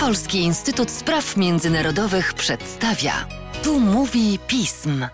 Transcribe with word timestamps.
Polski 0.00 0.38
Instytut 0.38 0.90
Spraw 0.90 1.36
Międzynarodowych 1.36 2.34
przedstawia. 2.34 3.12
Tu 3.64 3.80
mówi 3.80 4.38
pism. 4.48 5.06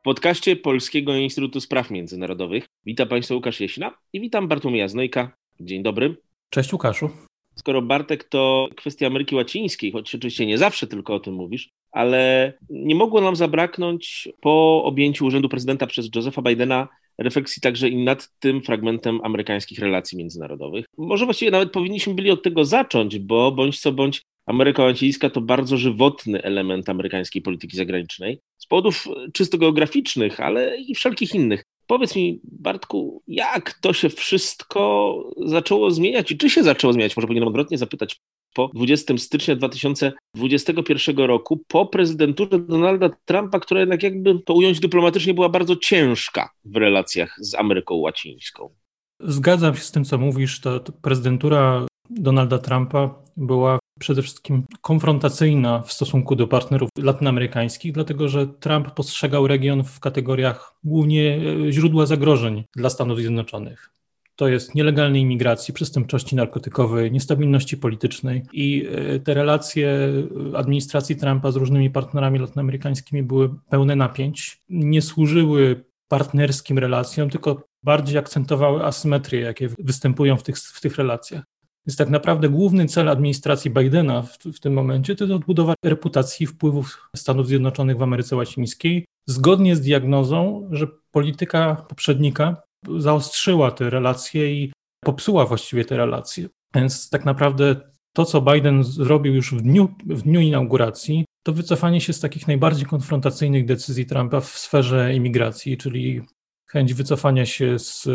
W 0.00 0.02
podcaście 0.04 0.56
Polskiego 0.56 1.14
Instytutu 1.16 1.60
Spraw 1.60 1.90
Międzynarodowych 1.90 2.66
witam 2.86 3.08
Państwa 3.08 3.34
Łukasz 3.34 3.60
Jeśna 3.60 3.94
i 4.12 4.20
witam 4.20 4.48
Bartłomieja 4.48 4.88
Znojka. 4.88 5.36
Dzień 5.60 5.82
dobry. 5.82 6.16
Cześć 6.50 6.72
Łukaszu. 6.72 7.10
Skoro 7.56 7.82
Bartek 7.82 8.24
to 8.24 8.68
kwestia 8.76 9.06
Ameryki 9.06 9.34
Łacińskiej, 9.34 9.92
choć 9.92 10.14
oczywiście 10.14 10.46
nie 10.46 10.58
zawsze 10.58 10.86
tylko 10.86 11.14
o 11.14 11.20
tym 11.20 11.34
mówisz, 11.34 11.68
ale 11.92 12.52
nie 12.70 12.94
mogło 12.94 13.20
nam 13.20 13.36
zabraknąć 13.36 14.28
po 14.40 14.84
objęciu 14.84 15.26
urzędu 15.26 15.48
prezydenta 15.48 15.86
przez 15.86 16.08
Josepha 16.14 16.42
Bidena 16.42 16.88
refleksji 17.18 17.62
także 17.62 17.88
i 17.88 17.96
nad 17.96 18.38
tym 18.38 18.62
fragmentem 18.62 19.20
amerykańskich 19.22 19.78
relacji 19.78 20.18
międzynarodowych. 20.18 20.86
Może 20.98 21.24
właściwie 21.24 21.50
nawet 21.50 21.72
powinniśmy 21.72 22.14
byli 22.14 22.30
od 22.30 22.42
tego 22.42 22.64
zacząć, 22.64 23.18
bo 23.18 23.52
bądź 23.52 23.80
co 23.80 23.92
bądź 23.92 24.22
Ameryka 24.48 24.82
Łacińska 24.82 25.30
to 25.30 25.40
bardzo 25.40 25.76
żywotny 25.76 26.42
element 26.42 26.88
amerykańskiej 26.88 27.42
polityki 27.42 27.76
zagranicznej 27.76 28.40
z 28.58 28.66
powodów 28.66 29.06
czysto 29.32 29.58
geograficznych, 29.58 30.40
ale 30.40 30.76
i 30.76 30.94
wszelkich 30.94 31.34
innych. 31.34 31.62
Powiedz 31.86 32.16
mi, 32.16 32.40
Bartku, 32.44 33.22
jak 33.26 33.72
to 33.72 33.92
się 33.92 34.08
wszystko 34.08 35.22
zaczęło 35.46 35.90
zmieniać 35.90 36.32
i 36.32 36.38
czy 36.38 36.50
się 36.50 36.62
zaczęło 36.62 36.92
zmieniać? 36.92 37.16
Może 37.16 37.26
powinienem 37.26 37.48
odwrotnie 37.48 37.78
zapytać. 37.78 38.20
Po 38.54 38.70
20 38.74 39.18
stycznia 39.18 39.56
2021 39.56 41.18
roku, 41.18 41.64
po 41.68 41.86
prezydenturze 41.86 42.58
Donalda 42.58 43.10
Trumpa, 43.24 43.60
która 43.60 43.80
jednak 43.80 44.02
jakby 44.02 44.38
to 44.38 44.54
ująć 44.54 44.80
dyplomatycznie 44.80 45.34
była 45.34 45.48
bardzo 45.48 45.76
ciężka 45.76 46.50
w 46.64 46.76
relacjach 46.76 47.36
z 47.40 47.54
Ameryką 47.54 47.94
Łacińską. 47.94 48.74
Zgadzam 49.20 49.74
się 49.74 49.80
z 49.80 49.92
tym, 49.92 50.04
co 50.04 50.18
mówisz. 50.18 50.60
To 50.60 50.80
prezydentura 51.02 51.86
Donalda 52.10 52.58
Trumpa 52.58 53.14
była 53.36 53.78
przede 53.98 54.22
wszystkim 54.22 54.64
konfrontacyjna 54.80 55.82
w 55.82 55.92
stosunku 55.92 56.36
do 56.36 56.46
partnerów 56.46 56.88
latynoamerykańskich, 56.98 57.92
dlatego 57.92 58.28
że 58.28 58.46
Trump 58.46 58.90
postrzegał 58.90 59.46
region 59.46 59.84
w 59.84 60.00
kategoriach 60.00 60.74
głównie 60.84 61.40
e, 61.66 61.72
źródła 61.72 62.06
zagrożeń 62.06 62.64
dla 62.76 62.90
Stanów 62.90 63.18
Zjednoczonych. 63.18 63.97
To 64.38 64.48
jest 64.48 64.74
nielegalnej 64.74 65.22
imigracji, 65.22 65.74
przestępczości 65.74 66.36
narkotykowej, 66.36 67.12
niestabilności 67.12 67.76
politycznej 67.76 68.42
i 68.52 68.88
e, 68.90 69.20
te 69.20 69.34
relacje 69.34 70.12
administracji 70.54 71.16
Trumpa 71.16 71.50
z 71.50 71.56
różnymi 71.56 71.90
partnerami 71.90 72.38
latynoamerykańskimi 72.38 73.22
były 73.22 73.50
pełne 73.70 73.96
napięć, 73.96 74.62
nie 74.68 75.02
służyły 75.02 75.84
partnerskim 76.08 76.78
relacjom, 76.78 77.30
tylko 77.30 77.62
bardziej 77.82 78.18
akcentowały 78.18 78.84
asymetrie, 78.84 79.40
jakie 79.40 79.68
występują 79.78 80.36
w 80.36 80.42
tych, 80.42 80.58
w 80.58 80.80
tych 80.80 80.96
relacjach. 80.96 81.44
Więc 81.86 81.96
tak 81.96 82.10
naprawdę 82.10 82.48
główny 82.48 82.86
cel 82.86 83.08
administracji 83.08 83.70
Bidena 83.70 84.22
w, 84.22 84.38
w 84.38 84.60
tym 84.60 84.72
momencie 84.72 85.16
to 85.16 85.24
jest 85.24 85.34
odbudowa 85.34 85.74
reputacji 85.84 86.46
wpływów 86.46 87.10
Stanów 87.16 87.46
Zjednoczonych 87.46 87.98
w 87.98 88.02
Ameryce 88.02 88.36
Łacińskiej, 88.36 89.04
zgodnie 89.26 89.76
z 89.76 89.80
diagnozą, 89.80 90.68
że 90.72 90.86
polityka 91.10 91.86
poprzednika 91.88 92.67
zaostrzyła 92.98 93.70
te 93.70 93.90
relacje 93.90 94.52
i 94.52 94.72
popsuła 95.04 95.46
właściwie 95.46 95.84
te 95.84 95.96
relacje. 95.96 96.48
Więc 96.74 97.10
tak 97.10 97.24
naprawdę 97.24 97.76
to, 98.12 98.24
co 98.24 98.42
Biden 98.42 98.84
zrobił 98.84 99.34
już 99.34 99.54
w 99.54 99.60
dniu, 99.62 99.88
w 100.06 100.22
dniu 100.22 100.40
inauguracji, 100.40 101.24
to 101.42 101.52
wycofanie 101.52 102.00
się 102.00 102.12
z 102.12 102.20
takich 102.20 102.48
najbardziej 102.48 102.86
konfrontacyjnych 102.86 103.64
decyzji 103.64 104.06
Trumpa 104.06 104.40
w 104.40 104.46
sferze 104.46 105.14
imigracji, 105.14 105.76
czyli 105.76 106.22
chęć 106.70 106.94
wycofania 106.94 107.46
się 107.46 107.78
z 107.78 108.08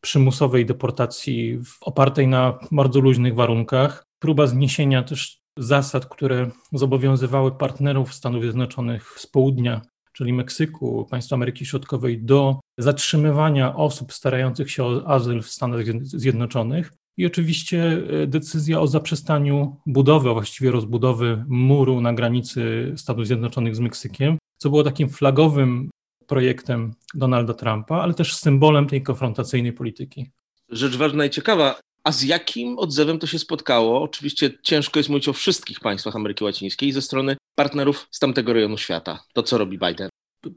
przymusowej 0.00 0.66
deportacji 0.66 1.58
opartej 1.80 2.28
na 2.28 2.58
bardzo 2.72 3.00
luźnych 3.00 3.34
warunkach, 3.34 4.04
próba 4.18 4.46
zniesienia 4.46 5.02
też 5.02 5.38
zasad, 5.58 6.06
które 6.06 6.50
zobowiązywały 6.72 7.52
partnerów 7.52 8.14
Stanów 8.14 8.42
Zjednoczonych 8.42 9.14
z 9.18 9.26
południa, 9.26 9.82
czyli 10.12 10.32
Meksyku, 10.32 11.06
państw 11.10 11.32
Ameryki 11.32 11.66
Środkowej, 11.66 12.22
do 12.22 12.60
zatrzymywania 12.78 13.76
osób 13.76 14.12
starających 14.12 14.70
się 14.70 14.84
o 14.84 15.08
azyl 15.08 15.42
w 15.42 15.50
Stanach 15.50 15.80
Zjednoczonych. 16.02 16.92
I 17.16 17.26
oczywiście 17.26 18.02
e, 18.22 18.26
decyzja 18.26 18.80
o 18.80 18.86
zaprzestaniu 18.86 19.76
budowy, 19.86 20.30
a 20.30 20.32
właściwie 20.32 20.70
rozbudowy 20.70 21.44
muru 21.48 22.00
na 22.00 22.12
granicy 22.12 22.92
Stanów 22.96 23.26
Zjednoczonych 23.26 23.76
z 23.76 23.80
Meksykiem, 23.80 24.38
co 24.58 24.70
było 24.70 24.82
takim 24.82 25.08
flagowym 25.08 25.90
projektem 26.26 26.94
Donalda 27.14 27.54
Trumpa, 27.54 27.96
ale 27.96 28.14
też 28.14 28.34
symbolem 28.34 28.86
tej 28.86 29.02
konfrontacyjnej 29.02 29.72
polityki. 29.72 30.30
Rzecz 30.68 30.96
ważna 30.96 31.24
i 31.24 31.30
ciekawa. 31.30 31.80
A 32.04 32.12
z 32.12 32.22
jakim 32.22 32.78
odzewem 32.78 33.18
to 33.18 33.26
się 33.26 33.38
spotkało? 33.38 34.02
Oczywiście 34.02 34.50
ciężko 34.62 34.98
jest 34.98 35.08
mówić 35.08 35.28
o 35.28 35.32
wszystkich 35.32 35.80
państwach 35.80 36.16
Ameryki 36.16 36.44
Łacińskiej 36.44 36.92
ze 36.92 37.02
strony 37.02 37.36
partnerów 37.54 38.06
z 38.10 38.18
tamtego 38.18 38.52
rejonu 38.52 38.78
świata. 38.78 39.24
To, 39.32 39.42
co 39.42 39.58
robi 39.58 39.78
Biden. 39.78 40.08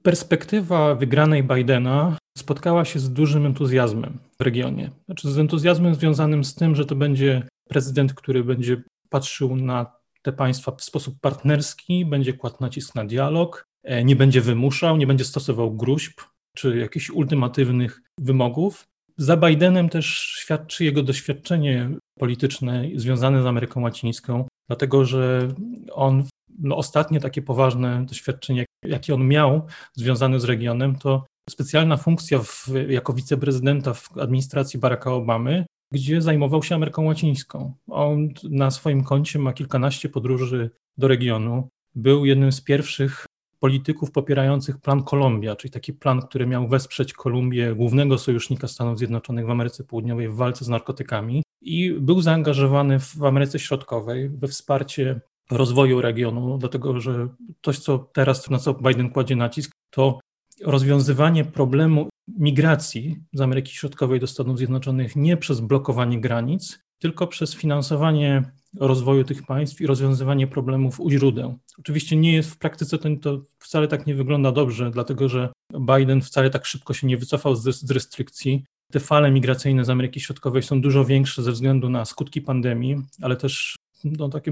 Perspektywa 0.04 0.96
wygranej 0.96 1.44
Bidena 1.44 2.18
spotkała 2.38 2.86
się 2.86 3.00
z 3.00 3.14
dużym 3.14 3.46
entuzjazmem 3.46 4.20
w 4.40 4.44
regionie. 4.44 4.92
Znaczy 5.06 5.32
z 5.32 5.40
entuzjazmem 5.40 5.96
związanym 5.96 6.44
z 6.44 6.56
tym, 6.56 6.76
że 6.76 6.86
to 6.86 6.96
będzie 6.96 7.48
prezydent, 7.70 8.14
który 8.14 8.44
będzie 8.44 8.84
patrzył 9.10 9.56
na 9.56 9.92
te 10.22 10.34
państwa 10.34 10.72
w 10.72 10.84
sposób 10.84 11.16
partnerski, 11.22 12.06
będzie 12.06 12.34
kładł 12.34 12.58
nacisk 12.60 12.96
na 12.96 13.06
dialog, 13.06 13.70
E, 13.84 14.04
nie 14.04 14.16
będzie 14.16 14.42
wymuszał, 14.42 14.98
nie 14.98 15.08
będzie 15.08 15.26
stosował 15.26 15.72
gruźb 15.72 16.22
czy 16.56 16.78
jakichś 16.78 17.10
ultimatywnych 17.10 18.02
wymogów. 18.20 18.88
Za 19.18 19.38
Bidenem 19.38 19.90
też 19.90 20.06
świadczy 20.40 20.86
jego 20.86 21.04
doświadczenie 21.04 21.90
polityczne 22.20 22.86
związane 22.96 23.44
z 23.44 23.46
Ameryką 23.46 23.82
Łacińską, 23.82 24.48
dlatego 24.68 25.06
że 25.06 25.48
on 25.92 26.24
no, 26.59 26.78
ostatnie 26.78 27.20
takie 27.20 27.42
poważne 27.42 28.06
doświadczenie, 28.06 28.66
jakie 28.86 29.14
on 29.14 29.28
miał 29.28 29.68
związane 29.94 30.40
z 30.40 30.44
regionem, 30.44 30.96
to 30.96 31.25
specjalna 31.50 31.97
funkcja 31.97 32.40
w, 32.40 32.68
jako 32.90 33.14
wiceprezydenta 33.14 33.94
w 33.94 34.18
administracji 34.18 34.80
Baracka 34.80 35.14
Obamy, 35.14 35.66
gdzie 35.94 36.22
zajmował 36.22 36.64
się 36.64 36.75
Ameryką 36.75 37.06
Łacińską. 37.06 37.74
On 37.88 38.30
na 38.44 38.72
swoim 38.72 39.03
koncie 39.03 39.40
ma 39.40 39.53
kilkanaście 39.53 40.09
podróży 40.09 40.70
do 40.97 41.08
regionu. 41.08 41.70
Był 41.96 42.25
jednym 42.25 42.52
z 42.52 42.62
pierwszych 42.62 43.26
polityków 43.59 44.12
popierających 44.12 44.78
plan 44.78 45.03
Kolumbia, 45.03 45.56
czyli 45.56 45.72
taki 45.72 45.94
plan, 45.94 46.22
który 46.22 46.47
miał 46.47 46.68
wesprzeć 46.68 47.14
Kolumbię, 47.14 47.76
głównego 47.76 48.18
sojusznika 48.18 48.68
Stanów 48.68 48.97
Zjednoczonych 48.97 49.46
w 49.46 49.50
Ameryce 49.50 49.84
Południowej 49.84 50.30
w 50.30 50.36
walce 50.36 50.66
z 50.66 50.68
narkotykami 50.70 51.44
i 51.62 51.91
był 51.91 52.22
zaangażowany 52.22 53.00
w 53.00 53.24
Ameryce 53.24 53.59
Środkowej 53.59 54.30
we 54.30 54.47
wsparcie 54.47 55.22
rozwoju 55.52 56.02
regionu, 56.02 56.58
dlatego 56.58 57.00
że 57.00 57.28
to, 57.62 57.74
co 57.74 57.98
teraz, 58.00 58.50
na 58.50 58.60
co 58.60 58.74
Biden 58.74 59.10
kładzie 59.10 59.36
nacisk, 59.36 59.72
to 59.90 60.20
rozwiązywanie 60.66 61.46
problemu 61.46 62.10
migracji 62.38 63.24
z 63.34 63.42
Ameryki 63.42 63.74
Środkowej 63.74 64.20
do 64.20 64.28
Stanów 64.28 64.58
Zjednoczonych 64.58 65.16
nie 65.16 65.38
przez 65.38 65.59
blokowanie 65.59 66.22
granic, 66.22 66.80
tylko 67.00 67.28
przez 67.28 67.56
finansowanie 67.56 68.44
rozwoju 68.80 69.24
tych 69.24 69.46
państw 69.46 69.82
i 69.82 69.88
rozwiązywanie 69.88 70.48
problemów 70.48 71.00
u 71.00 71.09
źródeł. 71.09 71.58
Oczywiście 71.80 72.16
nie 72.16 72.34
jest 72.34 72.52
w 72.52 72.58
praktyce 72.58 72.98
to, 72.98 73.09
to 73.22 73.42
wcale 73.59 73.88
tak 73.88 74.08
nie 74.08 74.16
wygląda 74.16 74.52
dobrze, 74.52 74.92
dlatego 74.92 75.30
że 75.30 75.50
Biden 75.80 76.22
wcale 76.22 76.50
tak 76.50 76.66
szybko 76.66 76.94
się 76.94 77.08
nie 77.08 77.18
wycofał 77.18 77.56
z, 77.56 77.64
z 77.64 77.92
restrykcji. 77.92 78.64
Te 78.92 79.00
fale 79.00 79.32
migracyjne 79.32 79.86
z 79.86 79.90
Ameryki 79.90 80.20
Środkowej 80.20 80.64
są 80.64 80.82
dużo 80.82 81.06
większe 81.06 81.44
ze 81.44 81.52
względu 81.52 81.90
na 81.90 82.06
skutki 82.06 82.42
pandemii, 82.42 82.96
ale 83.22 83.36
też 83.36 83.76
no, 84.04 84.30
takie 84.30 84.52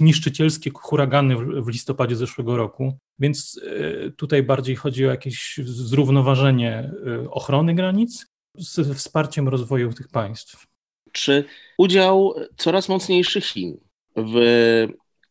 niszczycielskie 0.00 0.70
huragany 0.74 1.36
w, 1.36 1.64
w 1.64 1.68
listopadzie 1.68 2.16
zeszłego 2.16 2.56
roku. 2.56 2.98
Więc 3.18 3.56
y, 3.56 4.12
tutaj 4.16 4.42
bardziej 4.42 4.76
chodzi 4.76 5.06
o 5.06 5.10
jakieś 5.10 5.60
zrównoważenie 5.64 6.90
y, 7.24 7.30
ochrony 7.30 7.74
granic 7.74 8.26
z 8.54 8.96
wsparciem 8.96 9.48
rozwoju 9.48 9.92
tych 9.92 10.08
państw 10.08 10.68
czy 11.12 11.44
udział 11.78 12.34
coraz 12.56 12.88
mocniejszych 12.88 13.44
Chin 13.44 13.76
w 14.16 14.36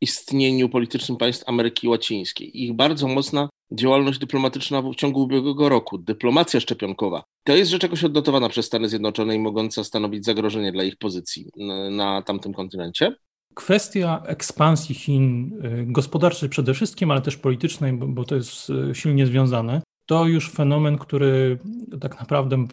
istnieniu 0.02 0.70
politycznym 0.70 1.18
państw 1.18 1.50
Ameryki 1.50 1.88
Łacińskiej, 1.88 2.64
ich 2.64 2.74
bardzo 2.74 3.08
mocna 3.08 3.50
działalność 3.72 4.20
dyplomatyczna 4.20 4.82
w 4.82 4.96
ciągu 4.96 5.22
ubiegłego 5.22 5.70
roku, 5.70 5.98
dyplomacja 5.98 6.60
szczepionkowa, 6.60 7.24
to 7.44 7.56
jest 7.56 7.72
rzecz 7.72 7.84
jakoś 7.84 8.04
odnotowana 8.04 8.50
przez 8.50 8.66
Stany 8.66 8.90
Zjednoczone 8.90 9.36
i 9.36 9.40
mogąca 9.40 9.84
stanowić 9.84 10.26
zagrożenie 10.26 10.72
dla 10.72 10.84
ich 10.84 10.98
pozycji 10.98 11.46
na 11.92 12.22
tamtym 12.22 12.54
kontynencie? 12.54 13.16
Kwestia 13.58 14.24
ekspansji 14.26 14.96
Chin, 14.96 15.54
y, 15.66 15.86
gospodarczej 15.86 16.50
przede 16.50 16.74
wszystkim, 16.74 17.12
ale 17.12 17.22
też 17.22 17.38
politycznej, 17.38 17.94
bo, 17.94 18.08
bo 18.08 18.24
to 18.24 18.36
jest 18.36 18.70
y, 18.70 18.96
silnie 18.96 19.28
związane, 19.28 19.82
to 20.06 20.26
już 20.26 20.52
fenomen, 20.52 20.98
który 20.98 21.60
tak 22.02 22.20
naprawdę 22.20 22.68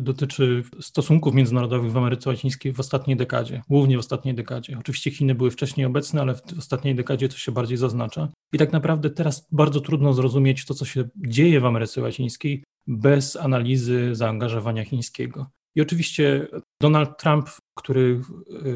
dotyczy 0.00 0.62
stosunków 0.80 1.34
międzynarodowych 1.34 1.92
w 1.92 1.96
Ameryce 1.96 2.30
Łacińskiej 2.30 2.72
w 2.72 2.80
ostatniej 2.80 3.16
dekadzie, 3.16 3.62
głównie 3.68 3.96
w 3.96 4.00
ostatniej 4.00 4.34
dekadzie. 4.34 4.78
Oczywiście 4.78 5.10
Chiny 5.10 5.34
były 5.34 5.50
wcześniej 5.50 5.86
obecne, 5.86 6.20
ale 6.20 6.34
w 6.34 6.58
ostatniej 6.58 6.94
dekadzie 6.94 7.28
to 7.28 7.36
się 7.36 7.52
bardziej 7.52 7.76
zaznacza. 7.76 8.28
I 8.52 8.58
tak 8.58 8.72
naprawdę 8.72 9.10
teraz 9.10 9.48
bardzo 9.52 9.80
trudno 9.80 10.12
zrozumieć 10.12 10.64
to, 10.64 10.74
co 10.74 10.84
się 10.84 11.04
dzieje 11.16 11.60
w 11.60 11.66
Ameryce 11.66 12.02
Łacińskiej 12.02 12.64
bez 12.86 13.36
analizy 13.36 14.14
zaangażowania 14.14 14.84
chińskiego. 14.84 15.46
I 15.74 15.80
oczywiście 15.80 16.48
Donald 16.80 17.18
Trump 17.18 17.48
który 17.78 18.20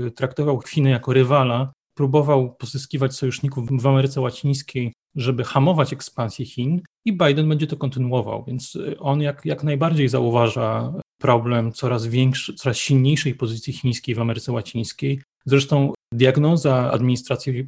y, 0.06 0.10
traktował 0.10 0.60
Chiny 0.60 0.90
jako 0.90 1.12
rywala, 1.12 1.72
próbował 1.94 2.54
pozyskiwać 2.54 3.14
sojuszników 3.14 3.68
w 3.82 3.86
Ameryce 3.86 4.20
Łacińskiej, 4.20 4.92
żeby 5.16 5.44
hamować 5.44 5.92
ekspansję 5.92 6.46
Chin 6.46 6.80
i 7.04 7.12
Biden 7.12 7.48
będzie 7.48 7.66
to 7.66 7.76
kontynuował, 7.76 8.44
więc 8.44 8.74
y, 8.76 8.98
on 8.98 9.20
jak, 9.20 9.44
jak 9.44 9.64
najbardziej 9.64 10.08
zauważa 10.08 10.92
problem 11.20 11.72
coraz 11.72 12.06
większy, 12.06 12.54
coraz 12.54 12.76
silniejszej 12.76 13.34
pozycji 13.34 13.72
chińskiej 13.72 14.14
w 14.14 14.20
Ameryce 14.20 14.52
Łacińskiej. 14.52 15.22
Zresztą 15.44 15.92
diagnoza 16.12 16.90
administracji 16.92 17.66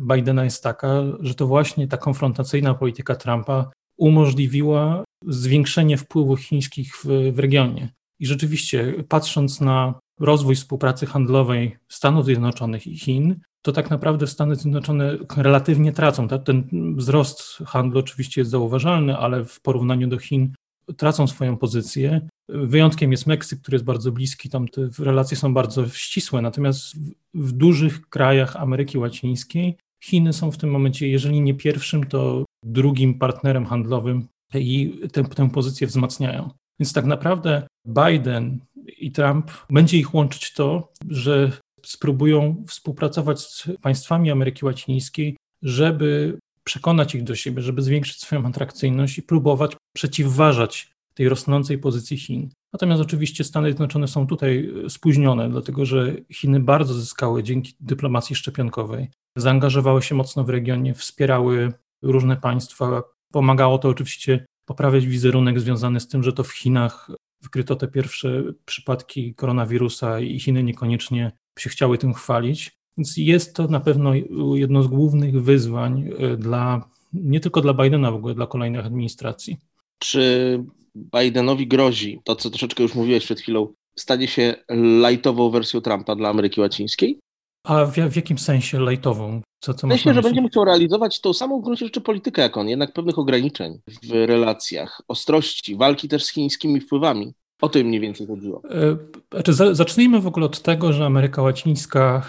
Bidena 0.00 0.44
jest 0.44 0.62
taka, 0.62 1.02
że 1.20 1.34
to 1.34 1.46
właśnie 1.46 1.88
ta 1.88 1.96
konfrontacyjna 1.96 2.74
polityka 2.74 3.14
Trumpa 3.14 3.70
umożliwiła 3.98 5.04
zwiększenie 5.26 5.96
wpływów 5.96 6.40
chińskich 6.40 6.96
w, 6.96 7.32
w 7.32 7.38
regionie. 7.38 7.88
I 8.20 8.26
rzeczywiście, 8.26 8.94
patrząc 9.08 9.60
na 9.60 9.94
rozwój 10.20 10.54
współpracy 10.54 11.06
handlowej 11.06 11.76
Stanów 11.88 12.24
Zjednoczonych 12.24 12.86
i 12.86 12.98
Chin, 12.98 13.40
to 13.62 13.72
tak 13.72 13.90
naprawdę 13.90 14.26
Stany 14.26 14.56
Zjednoczone 14.56 15.18
relatywnie 15.36 15.92
tracą. 15.92 16.28
Ten 16.28 16.64
wzrost 16.96 17.42
handlu 17.66 18.00
oczywiście 18.00 18.40
jest 18.40 18.50
zauważalny, 18.50 19.16
ale 19.16 19.44
w 19.44 19.60
porównaniu 19.60 20.08
do 20.08 20.18
Chin 20.18 20.52
tracą 20.96 21.26
swoją 21.26 21.56
pozycję. 21.56 22.28
Wyjątkiem 22.48 23.12
jest 23.12 23.26
Meksyk, 23.26 23.60
który 23.60 23.74
jest 23.74 23.84
bardzo 23.84 24.12
bliski, 24.12 24.50
tam 24.50 24.68
te 24.68 24.88
relacje 24.98 25.36
są 25.36 25.54
bardzo 25.54 25.88
ścisłe, 25.88 26.42
natomiast 26.42 26.96
w 27.34 27.52
dużych 27.52 28.08
krajach 28.08 28.56
Ameryki 28.56 28.98
Łacińskiej 28.98 29.76
Chiny 30.04 30.32
są 30.32 30.50
w 30.50 30.58
tym 30.58 30.70
momencie, 30.70 31.08
jeżeli 31.08 31.40
nie 31.40 31.54
pierwszym, 31.54 32.04
to 32.04 32.44
drugim 32.64 33.18
partnerem 33.18 33.66
handlowym 33.66 34.28
i 34.54 35.00
tę, 35.12 35.24
tę 35.24 35.50
pozycję 35.50 35.86
wzmacniają. 35.86 36.50
Więc 36.80 36.92
tak 36.92 37.04
naprawdę 37.04 37.62
Biden 37.86 38.58
i 39.00 39.12
Trump 39.12 39.50
będzie 39.70 39.98
ich 39.98 40.14
łączyć 40.14 40.52
to, 40.52 40.92
że 41.08 41.52
spróbują 41.86 42.64
współpracować 42.68 43.40
z 43.40 43.68
państwami 43.82 44.30
Ameryki 44.30 44.64
Łacińskiej, 44.64 45.36
żeby 45.62 46.38
przekonać 46.64 47.14
ich 47.14 47.24
do 47.24 47.34
siebie, 47.34 47.62
żeby 47.62 47.82
zwiększyć 47.82 48.20
swoją 48.20 48.46
atrakcyjność 48.46 49.18
i 49.18 49.22
próbować 49.22 49.76
przeciwważać 49.96 50.90
tej 51.14 51.28
rosnącej 51.28 51.78
pozycji 51.78 52.16
Chin. 52.16 52.48
Natomiast 52.72 53.02
oczywiście 53.02 53.44
Stany 53.44 53.68
Zjednoczone 53.68 54.08
są 54.08 54.26
tutaj 54.26 54.72
spóźnione, 54.88 55.50
dlatego 55.50 55.86
że 55.86 56.14
Chiny 56.32 56.60
bardzo 56.60 56.94
zyskały 56.94 57.42
dzięki 57.42 57.74
dyplomacji 57.80 58.36
szczepionkowej, 58.36 59.10
zaangażowały 59.36 60.02
się 60.02 60.14
mocno 60.14 60.44
w 60.44 60.50
regionie, 60.50 60.94
wspierały 60.94 61.72
różne 62.02 62.36
państwa. 62.36 63.02
Pomagało 63.32 63.78
to 63.78 63.88
oczywiście 63.88 64.46
poprawiać 64.64 65.06
wizerunek 65.06 65.60
związany 65.60 66.00
z 66.00 66.08
tym, 66.08 66.22
że 66.22 66.32
to 66.32 66.44
w 66.44 66.52
Chinach 66.52 67.10
wykryto 67.42 67.76
te 67.76 67.88
pierwsze 67.88 68.44
przypadki 68.64 69.34
koronawirusa 69.34 70.20
i 70.20 70.40
Chiny 70.40 70.62
niekoniecznie 70.62 71.32
się 71.58 71.70
chciały 71.70 71.98
tym 71.98 72.14
chwalić. 72.14 72.78
Więc 72.96 73.16
jest 73.16 73.56
to 73.56 73.68
na 73.68 73.80
pewno 73.80 74.12
jedno 74.54 74.82
z 74.82 74.86
głównych 74.86 75.42
wyzwań 75.42 76.10
e, 76.18 76.36
dla 76.36 76.90
nie 77.12 77.40
tylko 77.40 77.60
dla 77.60 77.74
Bidena, 77.74 78.12
w 78.12 78.14
ogóle 78.14 78.34
dla 78.34 78.46
kolejnych 78.46 78.86
administracji. 78.86 79.56
Czy 79.98 80.64
Bidenowi 80.94 81.66
grozi 81.66 82.20
to, 82.24 82.36
co 82.36 82.50
troszeczkę 82.50 82.82
już 82.82 82.94
mówiłeś 82.94 83.24
przed 83.24 83.40
chwilą, 83.40 83.72
stanie 83.98 84.28
się 84.28 84.54
lajtową 85.00 85.50
wersją 85.50 85.80
Trumpa 85.80 86.16
dla 86.16 86.28
Ameryki 86.28 86.60
Łacińskiej? 86.60 87.20
A 87.68 87.84
w, 87.84 87.92
w 87.92 88.16
jakim 88.16 88.38
sensie 88.38 88.80
lajtową? 88.80 89.40
Co, 89.60 89.74
co 89.74 89.86
Myślę, 89.86 90.14
że 90.14 90.22
będzie 90.22 90.40
musiał 90.40 90.64
realizować 90.64 91.20
tą 91.20 91.32
samą 91.32 91.60
w 91.60 91.64
gruncie 91.64 91.84
rzeczy 91.84 92.00
politykę 92.00 92.42
jak 92.42 92.56
on, 92.56 92.68
jednak 92.68 92.92
pewnych 92.92 93.18
ograniczeń 93.18 93.80
w 94.02 94.10
relacjach, 94.12 95.02
ostrości, 95.08 95.76
walki 95.76 96.08
też 96.08 96.24
z 96.24 96.32
chińskimi 96.32 96.80
wpływami. 96.80 97.34
O 97.62 97.68
tym 97.68 97.86
mniej 97.86 98.00
więcej 98.00 98.26
chodziło. 98.26 98.62
E, 98.70 98.96
znaczy, 99.32 99.74
zacznijmy 99.74 100.20
w 100.20 100.26
ogóle 100.26 100.46
od 100.46 100.62
tego, 100.62 100.92
że 100.92 101.06
Ameryka 101.06 101.42
Łacińska 101.42 102.26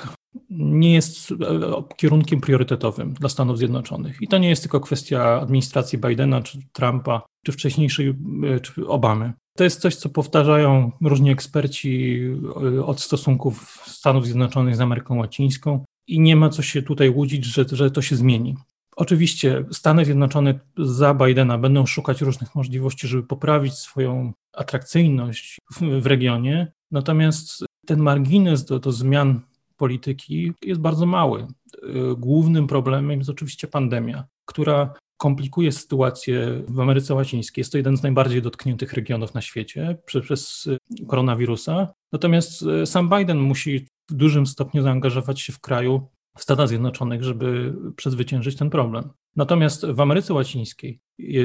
nie 0.49 0.93
jest 0.93 1.31
e, 1.31 1.35
kierunkiem 1.97 2.41
priorytetowym 2.41 3.13
dla 3.13 3.29
Stanów 3.29 3.57
Zjednoczonych. 3.57 4.21
I 4.21 4.27
to 4.27 4.37
nie 4.37 4.49
jest 4.49 4.61
tylko 4.61 4.79
kwestia 4.79 5.41
administracji 5.41 5.97
Bidena, 5.97 6.41
czy 6.41 6.59
Trumpa, 6.73 7.21
czy 7.45 7.51
wcześniejszej 7.51 8.07
e, 8.07 8.59
czy 8.59 8.87
Obamy. 8.87 9.33
To 9.59 9.63
jest 9.63 9.81
coś, 9.81 9.95
co 9.95 10.09
powtarzają 10.09 10.91
różni 11.01 11.31
eksperci 11.31 12.21
od 12.85 13.01
stosunków 13.01 13.83
Stanów 13.87 14.25
Zjednoczonych 14.25 14.75
z 14.75 14.81
Ameryką 14.81 15.17
Łacińską 15.17 15.85
i 16.07 16.19
nie 16.19 16.35
ma 16.35 16.49
co 16.49 16.61
się 16.61 16.81
tutaj 16.81 17.09
łudzić, 17.09 17.45
że, 17.45 17.65
że 17.71 17.91
to 17.91 18.01
się 18.01 18.15
zmieni. 18.15 18.55
Oczywiście 18.95 19.65
Stany 19.71 20.05
Zjednoczone 20.05 20.59
za 20.77 21.13
Bidena 21.13 21.57
będą 21.57 21.85
szukać 21.85 22.21
różnych 22.21 22.55
możliwości, 22.55 23.07
żeby 23.07 23.23
poprawić 23.23 23.73
swoją 23.73 24.33
atrakcyjność 24.53 25.57
w, 25.73 26.01
w 26.01 26.05
regionie, 26.05 26.71
natomiast 26.91 27.65
ten 27.85 27.99
margines 27.99 28.65
do, 28.65 28.79
do 28.79 28.91
zmian 28.91 29.41
polityki 29.77 30.53
jest 30.61 30.81
bardzo 30.81 31.05
mały. 31.05 31.47
Głównym 32.17 32.67
problemem 32.67 33.19
jest 33.19 33.29
oczywiście 33.29 33.67
pandemia, 33.67 34.23
która 34.45 34.93
komplikuje 35.19 35.71
sytuację 35.71 36.63
w 36.67 36.79
Ameryce 36.79 37.15
Łacińskiej. 37.15 37.61
Jest 37.61 37.71
to 37.71 37.77
jeden 37.77 37.97
z 37.97 38.03
najbardziej 38.03 38.41
dotkniętych 38.41 38.93
regionów 38.93 39.33
na 39.33 39.41
świecie 39.41 39.97
przez, 40.05 40.23
przez 40.23 40.69
koronawirusa. 41.07 41.87
Natomiast 42.11 42.65
sam 42.85 43.09
Biden 43.09 43.39
musi 43.39 43.87
w 44.09 44.13
dużym 44.13 44.47
stopniu 44.47 44.83
zaangażować 44.83 45.41
się 45.41 45.53
w 45.53 45.59
kraju, 45.59 46.07
w 46.37 46.43
Stanach 46.43 46.67
Zjednoczonych, 46.67 47.23
żeby 47.23 47.75
przezwyciężyć 47.95 48.55
ten 48.55 48.69
problem. 48.69 49.09
Natomiast 49.35 49.85
w 49.85 49.99
Ameryce 49.99 50.33
Łacińskiej 50.33 50.99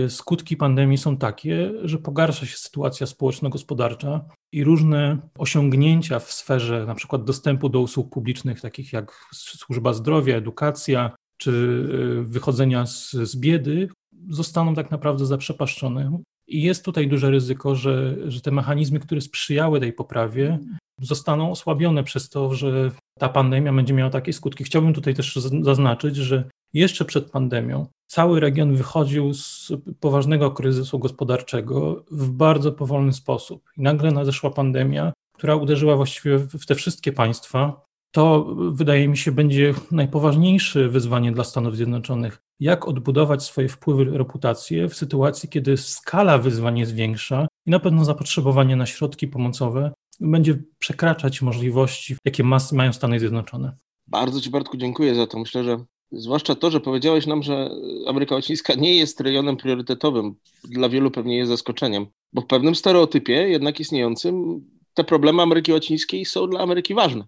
skutki 0.08 0.56
pandemii 0.56 0.98
są 0.98 1.16
takie, 1.16 1.72
że 1.82 1.98
pogarsza 1.98 2.46
się 2.46 2.56
sytuacja 2.56 3.06
społeczno-gospodarcza 3.06 4.24
i 4.52 4.64
różne 4.64 5.18
osiągnięcia 5.38 6.18
w 6.18 6.32
sferze 6.32 6.86
przykład 6.94 7.24
dostępu 7.24 7.68
do 7.68 7.80
usług 7.80 8.12
publicznych, 8.12 8.60
takich 8.60 8.92
jak 8.92 9.28
służba 9.32 9.92
zdrowia, 9.92 10.36
edukacja 10.36 11.16
czy 11.36 11.50
y, 11.50 12.24
wychodzenia 12.24 12.86
z, 12.86 13.10
z 13.12 13.36
biedy, 13.36 13.88
zostaną 14.28 14.74
tak 14.74 14.90
naprawdę 14.90 15.26
zaprzepaszczone. 15.26 16.18
I 16.48 16.62
jest 16.62 16.84
tutaj 16.84 17.08
duże 17.08 17.30
ryzyko, 17.30 17.74
że, 17.74 18.16
że 18.30 18.40
te 18.40 18.50
mechanizmy, 18.50 19.00
które 19.00 19.20
sprzyjały 19.20 19.80
tej 19.80 19.92
poprawie, 19.92 20.58
zostaną 21.00 21.50
osłabione 21.50 22.04
przez 22.04 22.28
to, 22.28 22.54
że 22.54 22.90
ta 23.18 23.28
pandemia 23.28 23.72
będzie 23.72 23.94
miała 23.94 24.10
takie 24.10 24.32
skutki. 24.32 24.64
Chciałbym 24.64 24.94
tutaj 24.94 25.14
też 25.14 25.36
zaznaczyć, 25.62 26.16
że 26.16 26.50
jeszcze 26.72 27.04
przed 27.04 27.30
pandemią 27.30 27.86
cały 28.06 28.40
region 28.40 28.76
wychodził 28.76 29.34
z 29.34 29.72
poważnego 30.00 30.50
kryzysu 30.50 30.98
gospodarczego 30.98 32.04
w 32.10 32.30
bardzo 32.30 32.72
powolny 32.72 33.12
sposób. 33.12 33.70
I 33.76 33.82
nagle 33.82 34.10
nadeszła 34.10 34.50
pandemia, 34.50 35.12
która 35.34 35.56
uderzyła 35.56 35.96
właściwie 35.96 36.38
w 36.38 36.66
te 36.66 36.74
wszystkie 36.74 37.12
państwa. 37.12 37.84
To 38.14 38.54
wydaje 38.70 39.08
mi 39.08 39.16
się 39.16 39.32
będzie 39.32 39.74
najpoważniejsze 39.90 40.88
wyzwanie 40.88 41.32
dla 41.32 41.44
Stanów 41.44 41.76
Zjednoczonych. 41.76 42.42
Jak 42.60 42.88
odbudować 42.88 43.42
swoje 43.42 43.68
wpływy, 43.68 44.04
reputację 44.04 44.88
w 44.88 44.94
sytuacji, 44.94 45.48
kiedy 45.48 45.76
skala 45.76 46.38
wyzwań 46.38 46.78
jest 46.78 46.94
większa 46.94 47.46
i 47.66 47.70
na 47.70 47.78
pewno 47.78 48.04
zapotrzebowanie 48.04 48.76
na 48.76 48.86
środki 48.86 49.28
pomocowe 49.28 49.92
będzie 50.20 50.62
przekraczać 50.78 51.42
możliwości, 51.42 52.16
jakie 52.24 52.44
mają 52.72 52.92
Stany 52.92 53.20
Zjednoczone. 53.20 53.76
Bardzo 54.06 54.40
Ci, 54.40 54.50
Bartku, 54.50 54.76
dziękuję 54.76 55.14
za 55.14 55.26
to. 55.26 55.38
Myślę, 55.38 55.64
że 55.64 55.84
zwłaszcza 56.12 56.54
to, 56.54 56.70
że 56.70 56.80
powiedziałeś 56.80 57.26
nam, 57.26 57.42
że 57.42 57.70
Ameryka 58.06 58.34
Łacińska 58.34 58.74
nie 58.74 58.98
jest 58.98 59.20
rejonem 59.20 59.56
priorytetowym, 59.56 60.34
dla 60.64 60.88
wielu 60.88 61.10
pewnie 61.10 61.36
jest 61.36 61.50
zaskoczeniem, 61.50 62.06
bo 62.32 62.42
w 62.42 62.46
pewnym 62.46 62.74
stereotypie 62.74 63.32
jednak 63.32 63.80
istniejącym 63.80 64.60
te 64.94 65.04
problemy 65.04 65.42
Ameryki 65.42 65.72
Łacińskiej 65.72 66.24
są 66.24 66.46
dla 66.46 66.60
Ameryki 66.60 66.94
ważne. 66.94 67.24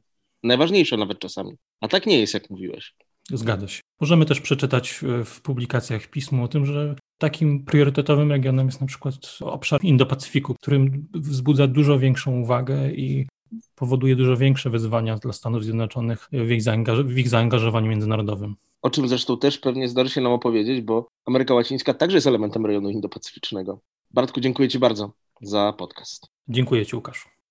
Najważniejsze 0.46 0.96
nawet 0.96 1.18
czasami. 1.18 1.52
A 1.80 1.88
tak 1.88 2.06
nie 2.06 2.18
jest, 2.18 2.34
jak 2.34 2.50
mówiłeś. 2.50 2.94
Zgadza 3.30 3.68
się. 3.68 3.80
Możemy 4.00 4.26
też 4.26 4.40
przeczytać 4.40 5.00
w 5.24 5.40
publikacjach 5.40 6.06
pismo 6.06 6.42
o 6.42 6.48
tym, 6.48 6.66
że 6.66 6.96
takim 7.18 7.64
priorytetowym 7.64 8.30
regionem 8.32 8.66
jest 8.66 8.80
na 8.80 8.86
przykład 8.86 9.14
obszar 9.40 9.80
Indo-Pacyfiku, 9.80 10.54
którym 10.54 11.08
wzbudza 11.14 11.66
dużo 11.66 11.98
większą 11.98 12.40
uwagę 12.40 12.92
i 12.92 13.26
powoduje 13.74 14.16
dużo 14.16 14.36
większe 14.36 14.70
wyzwania 14.70 15.16
dla 15.16 15.32
Stanów 15.32 15.64
Zjednoczonych 15.64 16.28
w 16.32 16.50
ich, 16.50 16.62
w 17.04 17.18
ich 17.18 17.28
zaangażowaniu 17.28 17.90
międzynarodowym. 17.90 18.56
O 18.82 18.90
czym 18.90 19.08
zresztą 19.08 19.38
też 19.38 19.58
pewnie 19.58 19.88
zdarzy 19.88 20.10
się 20.10 20.20
nam 20.20 20.32
opowiedzieć, 20.32 20.80
bo 20.80 21.08
Ameryka 21.24 21.54
Łacińska 21.54 21.94
także 21.94 22.16
jest 22.16 22.26
elementem 22.26 22.66
rejonu 22.66 22.90
Indo-Pacyficznego. 22.90 23.78
Bartku, 24.10 24.40
dziękuję 24.40 24.68
Ci 24.68 24.78
bardzo 24.78 25.12
za 25.42 25.72
podcast. 25.72 26.26
Dziękuję 26.48 26.86
Ci, 26.86 26.96
Łukasz. 26.96 27.35